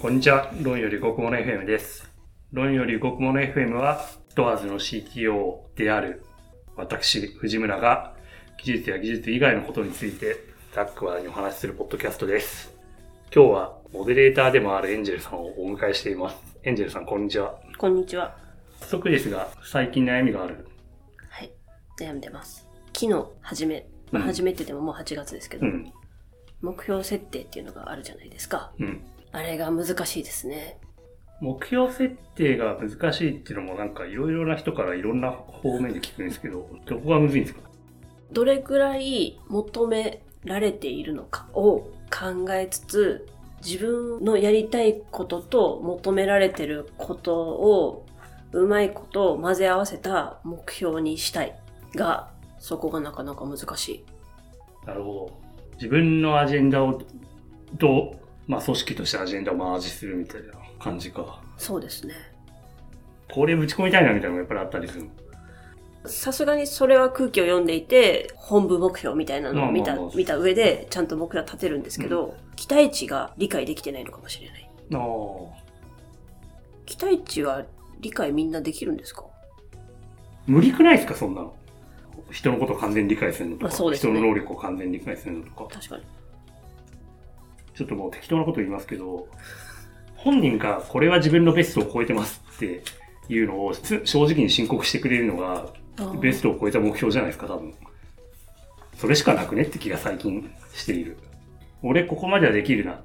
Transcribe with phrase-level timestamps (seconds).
[0.00, 0.52] こんにちは。
[0.62, 2.08] 論より極物 FM です。
[2.52, 3.98] 論より極物 FM は、
[4.28, 6.22] ストアーズの CTO である
[6.76, 8.14] 私、藤村が
[8.62, 10.36] 技術や技術以外のことについて
[10.72, 12.72] ざっくばらんにお話しするポッドキャストです。
[13.34, 16.36] 今日はモデレーターでもあるエンジェルさんをお迎えしています。
[16.62, 17.58] エンジェルさん、こんにちは。
[17.76, 18.36] こんにちは。
[18.78, 20.68] 早速ですが、最近悩みがある。
[21.28, 21.50] はい。
[21.98, 22.68] 悩んでます。
[22.96, 25.92] 昨日、初め、まあ、うん初めてでももう8月ですけど、うん。
[26.62, 28.70] 目標設定っていうのがあるじゃないですか。
[28.78, 29.04] うん。
[29.32, 30.78] あれが難しいですね。
[31.40, 37.60] 目標設定が難しいっていうのもなんかいろいろな人からいろんな方面で聞くんですけど、どこがむずいんですか？
[38.32, 43.28] どれぐらい求められているのかを考えつつ、
[43.64, 48.06] 自分のやりたいことと求められてることを
[48.52, 51.58] うまいこと混ぜ合わせた目標にしたい
[51.94, 54.04] が、そこがなかなか難しい。
[54.86, 55.40] なるほど。
[55.74, 57.00] 自分のアジェンダを、
[57.78, 58.14] と、
[58.48, 61.40] まあ組織としてアジェンダをマージするみたいな感じか。
[61.56, 62.14] そうですね。
[63.30, 65.08] これぶち込みたいなみたいなのがやっぱりあったりする。
[66.06, 74.70] さすがにそれは空気を読んでいて、本部目標みたいなのを見た、まあまあまあ見た上で、ちゃんと目標は立てるんですけど、期待値が理解できてないのかもしれない。
[74.94, 75.00] ああ。
[76.86, 77.66] 期待値は
[78.00, 79.24] 理解みんなできるんですか？
[80.46, 81.54] 無理くないですか、そんなの？
[82.30, 85.66] 人のことを完全に理解するのとか、まあそうですね人の能力を完全に理解するのとか。
[85.74, 86.04] 確かに。
[87.78, 89.28] ちょっともう適当なこと言いますけど、
[90.16, 92.82] 本人がこれは自分のベストを超えてますって
[93.28, 95.66] いうのをつ正直に申告してくれるのが、
[96.20, 97.72] ベストを超えた目標じゃないですか、多分。
[98.96, 101.18] それしかなくねって気が最近している。
[101.84, 103.00] 俺ここまではできるな。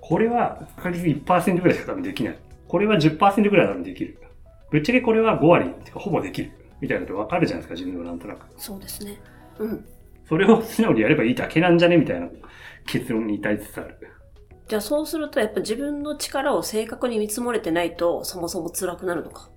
[0.00, 2.38] これは確率1%ぐらいしか多分できない。
[2.68, 4.18] これは10%ぐらいは多分できる。
[4.70, 6.52] ぶっちゃけこれは5割ってかほぼできる。
[6.80, 8.46] みたいなこと分かるじゃないですか、自分のなんとなく。
[8.56, 9.18] そうですね。
[9.58, 9.84] うん。
[10.28, 11.96] それを素直にやればいいだけなんじゃね？
[11.96, 12.28] みたいな
[12.86, 13.96] 結論に至りつつある。
[14.68, 19.50] じゃあそうすると、やっぱ自分の力を正確に見積もれてないと、そもそも辛くなるのか。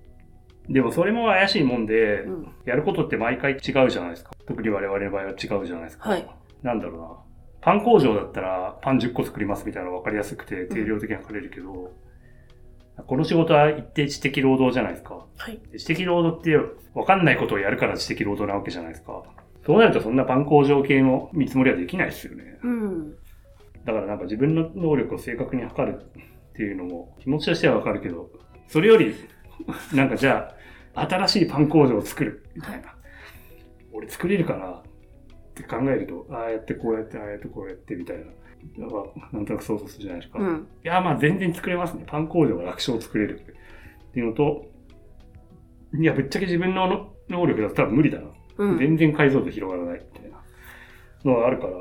[0.68, 2.54] でもそれも怪しいもんで、うん。
[2.64, 4.30] やることって毎回違うじゃないですか。
[4.46, 6.10] 特に我々の場合は違うじゃないですか。
[6.10, 6.30] はい。
[6.62, 7.08] なんだろうな。
[7.60, 11.92] パン工場だったらパン10個作りますみたいなの分かりやすくて定量的に測れるけど、
[13.04, 15.26] この仕事は一定知的労働じゃないですか。
[15.36, 15.60] はい。
[15.76, 16.56] 知的労働って
[16.94, 19.24] 分かんないことをやるから知的労働なわけじゃないですか。
[19.64, 22.58] そうなるとそんなパン工場系の見積もりはできないですよね。
[22.62, 23.10] うん。
[23.84, 28.30] だからなんか自分の能力を正確に測るっていうのも気持ちとしてはわかるけど、
[28.68, 29.14] それより、
[29.94, 30.54] なんかじゃ
[30.94, 32.94] あ、新しいパン工場を作るみたいな。
[33.92, 34.82] 俺作れるかなっ
[35.54, 38.24] て考えると、ああやってこうやって、ああやってこうやってみたいな。
[38.76, 40.38] なんかなんとなく想像するじゃないですか。
[40.38, 40.66] いうん。
[40.82, 42.04] や、まあ全然作れますね。
[42.06, 44.66] パン工場は楽勝作れるっていうのと、
[45.98, 48.26] いや、ぶっちゃけ自分の能力だと多分無理だな。
[48.60, 48.78] うん。
[48.78, 50.38] 全然解像度広がらないみたいな
[51.32, 51.72] のがあるから、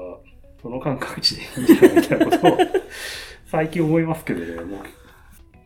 [0.61, 2.57] その感覚値でいいんじゃないみたいなことを
[3.47, 4.79] 最近思いますけどね、もう。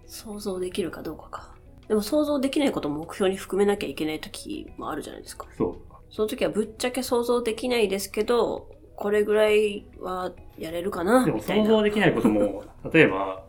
[0.06, 1.53] 想像できるかどうかか。
[1.88, 5.47] でも想像できないことも目標に含めなきゃいけない時もあるじゃないですか。
[5.57, 5.94] そう。
[6.09, 11.41] その時はぶっちゃけ想像できないですけど、これぐらいはやれるかなでも。
[11.41, 13.44] 想像できないことも、例えば、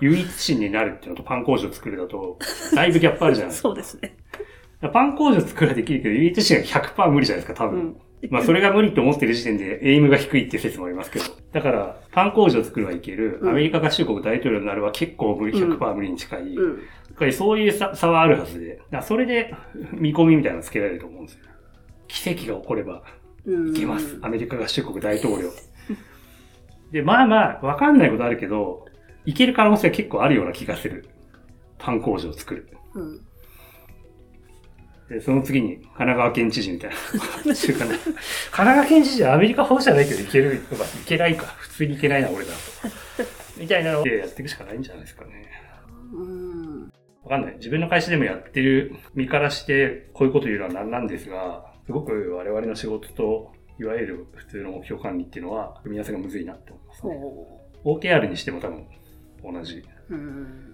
[0.00, 2.38] 唯一心になるっていうのとパン工場作るだと、
[2.74, 3.68] だいぶギャップあるじゃないですか。
[3.70, 4.16] そうですね。
[4.90, 7.80] パン工場作るはできるけど、唯一心が100%無理じゃないですか、多分。
[7.80, 7.96] うん。
[8.30, 11.24] まあ、それが無理と思ってる時点で、エイムが低いって説もありますけど。
[11.52, 13.38] だから、パン工場作るはいける。
[13.42, 16.42] うんアメリカ合衆国大統領になるは結構無理、100%無理に近い。
[16.54, 16.78] うん。
[16.78, 19.54] やっぱりそういう差差はあるはずで、だそれで
[19.92, 21.44] 見込みみたいなのつけられると思うんですよ。
[22.08, 23.02] 奇跡が起これば
[23.46, 23.76] うん。
[23.76, 24.18] いけます。
[24.22, 25.50] アメリカ合衆国大統領。
[26.92, 28.86] で、まあまあ、わかんないことあるけど、
[29.26, 31.08] いける可能性は結構あるような気がする。
[31.78, 32.68] パン工場を作る。
[32.94, 33.20] うん。
[35.08, 36.96] で、その次に、神奈川県知事みたいな。
[37.42, 38.14] 話かな神
[38.50, 40.62] 奈川県知事はアメリカ法じゃないけど、いける。
[40.72, 41.46] まあ、いけないか。
[41.58, 42.58] 普通にいけないな、俺だと。
[43.58, 45.50] みたいなのでやっていくしかないんじゃないですかね。
[46.12, 46.92] うん。
[47.22, 47.54] わかんない。
[47.56, 57.14] 自分の会社でもやってる身からして、こういうこと言うのはなんなんですが、すごく我々の仕事と、いわゆる普通の目標管理っていうのは、組み合わせがむずいなって思いますね。
[57.82, 58.86] ほ OKR にしても多分、
[59.42, 59.84] 同じ。
[60.10, 60.14] う。
[60.14, 60.73] うん。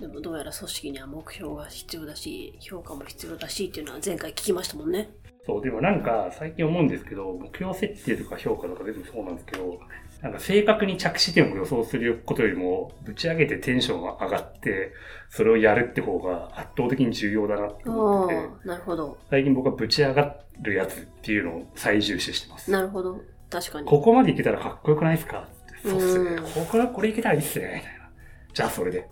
[0.00, 5.10] でもどうやら組織には目標が必要だし、評価も必要だしっていうのは前回聞きましたもんね。
[5.46, 9.78] そう、でもなんか、最近思うんですけど、目標設定とか評価とか全部そうなんですけど、
[10.22, 14.92] なんか正確に着地点を予想することよりも、ぶち上げてテンションが上がって、
[15.28, 19.18] それをやるって方が圧倒的に重要だなって思ってて、なるほど。
[19.28, 22.70] 最近僕はぶち上がるやつっていうのを最重視してます。
[22.70, 23.20] なるほど。
[23.50, 23.86] 確かに。
[23.86, 25.48] ここまでいけたらかっこよくないですか？
[25.82, 26.42] そうっすねうん。
[26.44, 27.66] こここれいけたらいいっすね。
[27.76, 28.10] みたいな。
[28.52, 29.08] じゃあそれで。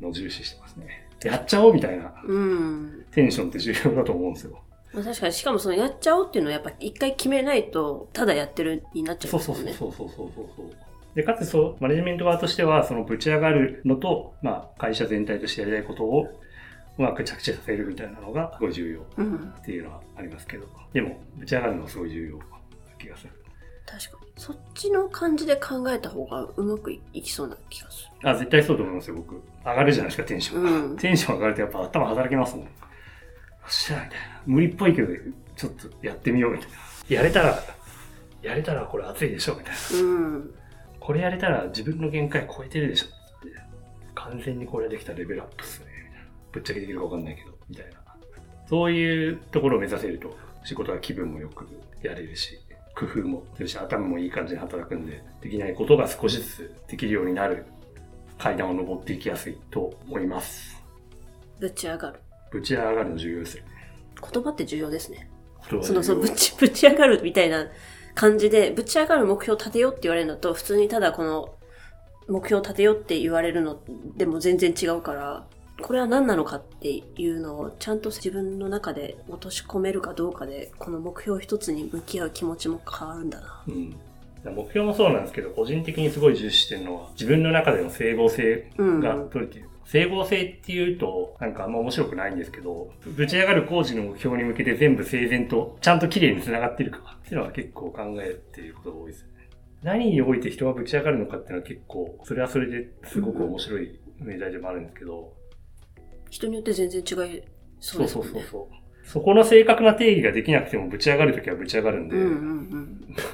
[0.00, 1.08] のを重視してますね。
[1.24, 3.04] やっちゃおうみたいなうん。
[3.12, 4.58] テンションって重要だと思うんですよ。
[4.92, 9.40] まあ、確かに、しかもそのやっちゃおうっていうのはやっぱ一回決めないと、ただやってるになっちゃうそう。
[9.40, 10.70] そうそうそうそうそう。
[11.14, 16.26] で、かつそう、マネジメント側としては、そのぶち上がるのと、まあ、会社全体としてやりたいことを、
[16.98, 19.54] うまく着地させるみたいなのが、すごい重要うん。
[19.58, 22.44] っていうのはありますけど、でも、ぶち上がるのはすごい重要な
[22.98, 23.30] 気がする。
[23.86, 24.32] 確かに。
[24.36, 29.34] そっちの感じで考えた方がうまくいきそうな気がすあ、絶対そうと思いますよ、僕。
[29.64, 30.70] 上がるじゃないですか、テンションが。
[30.70, 32.64] うんテンション上がるとやっぱ頭働きますもん。
[32.64, 32.70] よ
[33.66, 34.42] っしゃ、みたいな。
[34.46, 35.08] 無理っぽいけど、
[35.56, 36.76] ちょっとやってみよう、みたいな。
[37.08, 37.62] やれたら、
[38.42, 39.98] やれたらこれ熱いでしょ、みたいな。
[39.98, 40.06] る。
[40.06, 40.54] うん。
[40.98, 43.08] これやれたら自分の限界超えてるでしょっ
[43.42, 43.48] て。
[44.14, 45.86] 完全にこれできたらレベルアップっすね。
[46.08, 46.28] みたいな。
[46.52, 48.02] ぶっちゃけできるかわかんないけど、みたいな。
[48.68, 51.66] そういうところを目指せると、仕事は気分もよく
[52.02, 52.58] やれるし、
[53.06, 57.64] 工夫もするし、頭もいい感じに働くんで、できないことが少しずつできるようになる
[58.38, 60.82] 階段を登っていきやすいと思います。
[61.58, 62.20] ぶち上がる。
[62.50, 63.70] ぶち上がるの重要ですよね。
[64.32, 65.30] 言葉って重要ですね。
[65.68, 67.68] その、そのぶち、 ぶち上がるみたいな
[68.14, 71.54] 感じで、ぶち上がる目標を立てようって言われるのと、普通にただこの、
[72.28, 73.82] 目標を立てようって言われるの
[74.16, 75.46] でも全然違うから、
[75.80, 83.64] これは何なのかっていうのをちゃんと自分の中で落とし込めるかどうかで、この目標一つに向き合う気持ちも変わるんだな。
[83.66, 83.96] うん。
[84.44, 89.00] 目標もそうなんですけど、個人的にすごい重視してるのは、自分の中での整合性うん。
[89.00, 89.68] が取れている。
[89.84, 99.32] 整合性っていうと、なんかあんま面白くないんですけど、ぶち上がる工事の目標に向けて全部整然と、ちゃんと綺麗に繋がってるかっていうのは結構考えていることが多いですよね。
[99.82, 105.32] 何において人がぶち上がるのかっていうのは結構、それはそれですごく面白い命題でもあるんですけど、
[106.32, 107.42] 人によって全然違い
[107.78, 108.40] そうそうですね。
[108.40, 108.76] そうそうそう。
[109.04, 112.30] そこの正確な定義ができなくてもぶち上がるときはぶち上がるんで、うんうん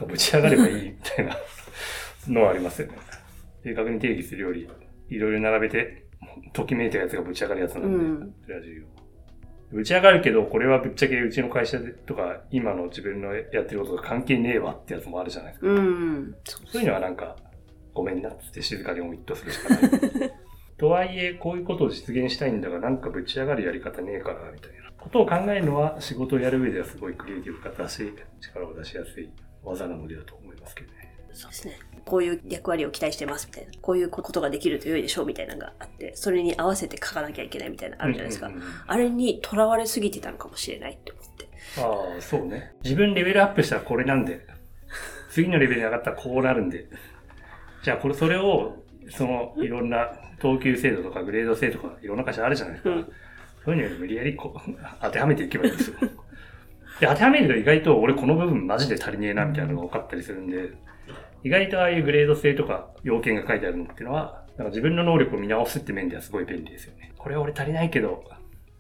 [0.02, 0.08] うん。
[0.08, 1.36] ぶち上がればいいみたいな
[2.26, 2.94] のはありますよね。
[3.62, 4.68] 正確に定義するより、
[5.08, 6.06] いろいろ並べて、
[6.52, 8.86] ときめいたやつがぶち上がるやつなんで、うんそれは重要。
[9.70, 15.68] ぶち上がるけど、これはぶっちゃけうちの会社でとか、今の自分のやってることと関係ねえわってやつもあるじゃないですか。
[15.68, 16.34] うんうん。
[16.44, 17.36] そうそういうのはなんか、
[17.94, 19.90] ごめんなって静かにオミットするしかない。
[20.78, 29.28] とはいえ、こういうことを実現したいんだが、なんかぶち上がるやり方ねえから、みたいなことを考えるのは、仕事をやる上ではすごいクリエイティブ方だし、力を出しやすい
[29.64, 30.98] 技なのでだと思いますけどね。
[31.32, 31.78] そうですね。
[32.04, 33.72] こういう役割を期待してますみたいな。
[33.80, 38.50] こういうことができると良いでしょうみたいなのがあって、それに合わせて書かなきゃいけないみたいなのあるじゃないですか。
[38.86, 41.48] あれに囚われすぎてたのかもしれないって思って。
[41.80, 42.72] ああ、そうね。
[42.82, 44.46] 自分レベルアップしたらこれなんで、
[45.30, 46.86] 次のレベルに上がったらこうなるんで、
[47.84, 50.10] じゃあこれ、それを、その、いろんな
[50.40, 52.90] 等級制度とかグレード制度とかいろんな会社あるじゃないですか。
[52.90, 53.12] うん
[53.68, 54.70] そういうのに無理やりこう
[55.02, 55.96] 当てはめていけばいいんですよ。
[56.00, 60.70] で、当てはめると意外と俺この部分マジで足りねえなみたいなのが分かったりするんで、
[61.44, 67.12] 意外とああいうグレード制とか要件が書いてあるのっていうのは、なんか自分の能力を見直すって面ではすごい便利ですよね。
[67.18, 68.24] これは俺足りないけど、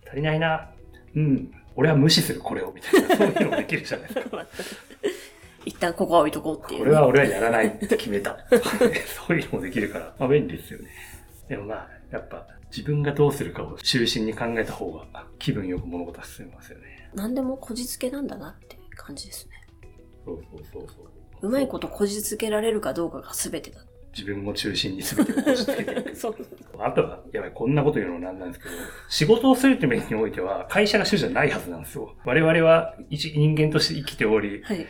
[0.06, 0.70] 足りないな。
[1.14, 1.52] うん。
[1.76, 4.46] 俺は無視するこれをみたいな、そういうのもできるじゃないですか。
[5.68, 8.38] 一旦ここは置いとこうっていう、これは俺はやらないって決めた。
[9.28, 10.88] そういうのもできるから、まあ便利ですよね。
[11.46, 17.10] でもまあ、やっぱ自分がどうするかを中心に考えた方が気分よく物事は進みますよね。
[17.14, 19.52] 何でもこじつけなんだなって感じですね。
[20.24, 21.46] そうそうそうそう。
[21.46, 23.80] うまいことこじつけられるかどうかが全てだ。
[24.16, 26.14] 自分を中心に全てを押し付けていく。
[26.16, 26.36] そう。
[26.78, 28.74] あとは、やばい、こんなこと言うのもなんなんですけど、
[29.08, 32.14] 仕事をするって面においては、会社が主じゃないはずなんですよ。
[32.24, 34.86] 我々は一人間として生きており、はい。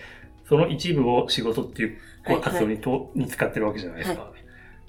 [0.49, 4.33] その一部を仕事っていうはい活動にと、に使ってるわけじゃないですか。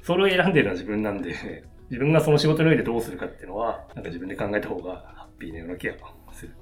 [0.04, 5.96] それを選んでるのは自分なんで、自分がその仕事においてどうするかっていうのは、なんか自分で考えた方がハッピーなような気が
[6.32, 6.54] する。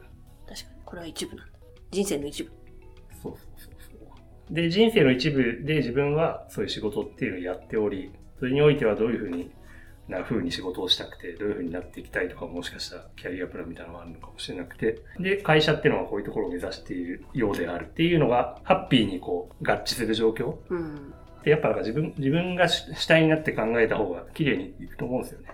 [0.48, 0.82] 確かに。
[0.84, 1.54] これは一部なんだ。
[1.92, 2.52] 人生の一部。
[3.22, 3.92] そうそうそうそ
[4.52, 4.54] う。
[4.54, 9.52] で、人生の一部で自分はそういう仕事っていうのをやっており、それにおいてはどういうふうに
[10.08, 21.14] な風に仕事をしたくて、どういう風になっていきたいとか、もしかしたらキャリアプランみたいなのがあるのかもしれなくて、で、会社っていうのはこういうところを目指しているようであるっていうのが、ハッピーにこう、合致する状況うん。
[21.44, 25.48] で、やっぱなんか自分、自分が主主体になって考えた方が綺麗にいくと思うんですよね。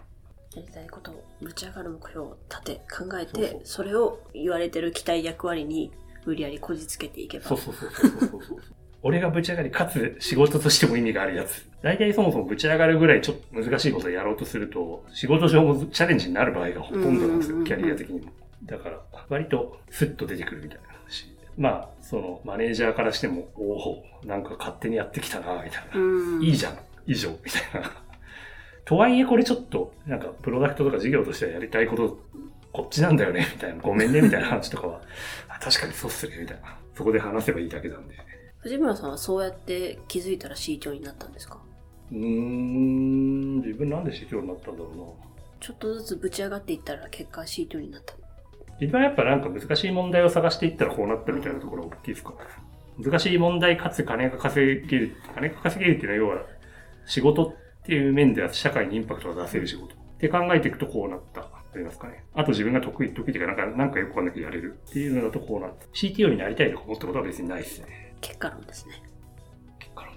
[0.55, 5.91] やりたいことをぶち上がる目標を立て、考えて、それを言われてる期待役割に
[6.25, 7.45] 無理やりこじつけていけば。
[7.45, 8.59] そうそうそうそうそうそう。
[9.03, 11.69] 俺がぶち上がり、かつ仕事としても意味があるやつ。
[11.81, 18.31] 大体そもそもぶち上がるぐらいちょっと難しいことをやろうとすると、仕事上もチャレンジになる場合がほとんどなんですよ、キャリア的にも。
[18.63, 21.27] だから、割とスッと出てくるみたいな話。
[21.57, 25.99] まあ、その、マネージャーからしても、おお、なんか勝手にやってきたな、みたいな。
[25.99, 26.43] うん。
[26.43, 27.91] いいじゃん、以上、みたいな。
[28.85, 32.19] とはいえこれちょっと、なんかプロダクトとか事業としてはやりたいこと、
[32.71, 33.81] こっちなんだよね、みたいな。
[33.81, 35.01] ごめんね、みたいな話とかは、
[35.49, 36.77] あ確かにそうっすね、みたいな。
[36.95, 38.15] そこで話せばいいだけなんで。
[38.63, 41.59] 藤村さんはそうやって気づいたら C 長になったんですか？
[42.11, 45.03] うーん、自分なんで市長になったんだろうな。
[45.59, 48.13] ちょっとずつぶち上がっていったら結果 C 長になった。
[48.79, 52.29] 自分はやっぱなんか難しい問題を探していったらこうなったみたいなところが大きいですか？
[52.31, 52.37] ね。
[53.03, 56.45] 難しい問題かつ金が稼げる、金が稼げるっていうのは要は、
[57.05, 59.93] 仕事っていう面では社会にインパクトが出せる仕事。
[59.95, 61.41] って考えていくとこうなった。
[61.41, 62.23] ありますかね。
[62.35, 65.85] あと自分が得意、得意っていうか、なんか、なんかよくわかんないけどやれるっていうのだとこうなった。
[65.87, 68.12] CTO になりたいとか思ったことは別にないですね。
[68.23, 69.03] 結果論ですね。
[69.79, 70.13] 結果論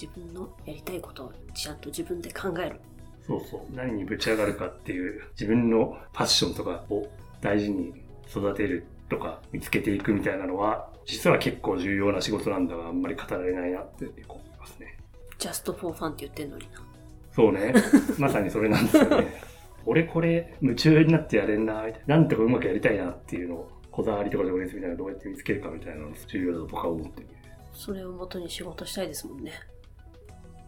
[0.00, 2.80] 自分のやりたいことをちゃんと自分で考える。
[3.26, 3.60] そうそう。
[3.74, 7.06] 何にぶち上がるかっていう、自分のパッションとかを
[7.40, 7.92] 大事に
[8.28, 14.98] 育てるとか見つけていくみたいなのは、実は結構重要な仕事なんだが、あんまり語られないなって思いますね。
[15.38, 16.82] just for fun って言ってんのにな。
[17.34, 17.74] そうね。
[18.18, 19.26] まさにそれなんですよね。
[19.86, 22.16] 俺これ夢中になってやれんな、みたいな。
[22.16, 27.28] なんとかうまくやりたいなっていうのを、こだわりとか情熱みたいなのどうやって見つけるかみたいなのが重要だと僕は思ってる。
[27.72, 29.52] それをもとに仕事したいですもんね。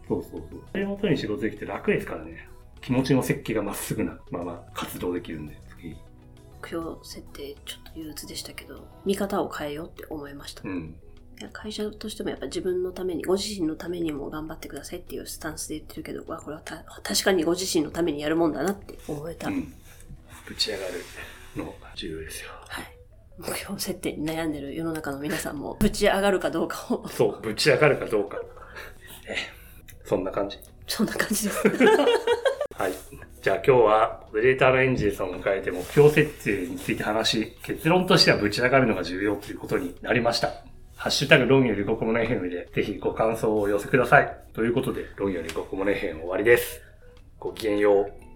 [0.07, 0.61] そうそうそう。
[0.71, 2.47] それをもとに仕事できて楽ですからね。
[2.81, 5.97] 気持ちの設計がまっすぐなまま活動できるんで、次。
[6.61, 10.61] 目標設定ちょっと憂鬱でしたけど、見方を変えようって思いました。
[10.63, 10.95] うん。
[11.51, 19.49] 会社としてもやっぱ自分のために、ご自身のためにも頑張ってくださいっていうスタンスで言ってるけど、わこれはた確かにご自身のためにやるもんだなって思えた。
[19.49, 19.73] うん。
[20.47, 20.93] ぶち上がる
[21.57, 22.51] の重要ですよ。
[22.69, 22.96] はい。
[23.37, 28.37] 目標設定に悩んでる世の中の皆さんも、ぶち上がるかどうかを、そう、ぶち上がるかどうか。
[29.27, 29.35] え
[30.03, 30.57] そんな感じ。
[30.87, 31.67] そんな感じです。
[32.73, 32.93] はい。
[33.41, 40.49] じゃあ今日は、モデレーターのエンジェルさんを迎えて目標設定について話し、結論としてはぶち上がるのが重要ということになりました。
[40.95, 44.37] ハッシュタグ論よりごこもない編で、ぜひご感想をお寄せください。
[44.53, 46.81] ということで、論よりごこもない編終わりです。
[47.39, 48.26] ごきげんよう。